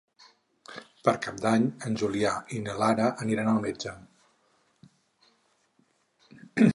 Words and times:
Per 1.07 1.13
Cap 1.25 1.35
d'Any 1.41 1.67
en 1.89 1.97
Julià 2.03 2.31
i 2.59 2.63
na 2.67 2.75
Lara 2.83 3.09
aniran 3.25 3.51
al 3.51 3.61
metge. 3.65 3.95